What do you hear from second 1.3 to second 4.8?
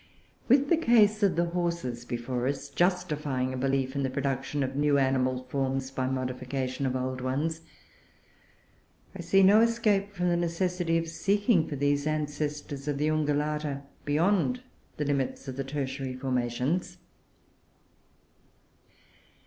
the Horses before us, justifying a belief in the production of